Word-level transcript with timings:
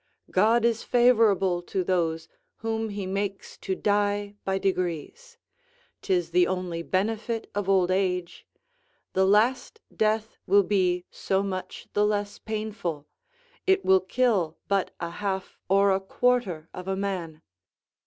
God 0.31 0.65
is 0.65 0.81
favourable 0.81 1.61
to 1.61 1.83
those 1.83 2.27
whom 2.65 2.89
He 2.89 3.05
makes 3.05 3.55
to 3.59 3.75
die 3.75 4.33
by 4.43 4.57
degrees; 4.57 5.37
'tis 6.01 6.31
the 6.31 6.47
only 6.47 6.81
benefit 6.81 7.45
of 7.53 7.69
old 7.69 7.91
age; 7.91 8.47
the 9.13 9.27
last 9.27 9.79
death 9.95 10.37
will 10.47 10.63
be 10.63 11.05
so 11.11 11.43
much 11.43 11.87
the 11.93 12.03
less 12.03 12.39
painful; 12.39 13.05
it 13.67 13.85
will 13.85 13.99
kill 14.01 14.57
but 14.67 14.89
a 14.99 15.11
half 15.11 15.59
or 15.69 15.91
a 15.91 15.99
quarter 16.01 16.67
of 16.73 16.87
a 16.87 16.95
man. 16.95 17.43